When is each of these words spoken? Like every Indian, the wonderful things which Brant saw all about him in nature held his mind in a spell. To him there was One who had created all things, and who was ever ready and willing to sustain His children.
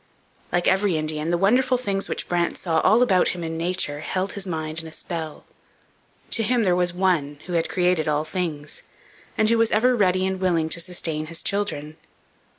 Like 0.51 0.67
every 0.67 0.97
Indian, 0.97 1.29
the 1.29 1.37
wonderful 1.37 1.77
things 1.77 2.09
which 2.09 2.27
Brant 2.27 2.57
saw 2.57 2.79
all 2.79 3.03
about 3.03 3.35
him 3.37 3.43
in 3.43 3.55
nature 3.55 3.99
held 3.99 4.33
his 4.33 4.47
mind 4.47 4.81
in 4.81 4.87
a 4.87 4.93
spell. 4.93 5.43
To 6.31 6.41
him 6.41 6.63
there 6.63 6.75
was 6.75 6.91
One 6.91 7.37
who 7.45 7.53
had 7.53 7.69
created 7.69 8.07
all 8.07 8.25
things, 8.25 8.81
and 9.37 9.47
who 9.47 9.59
was 9.59 9.69
ever 9.69 9.95
ready 9.95 10.25
and 10.25 10.41
willing 10.41 10.69
to 10.69 10.79
sustain 10.79 11.27
His 11.27 11.43
children. 11.43 11.97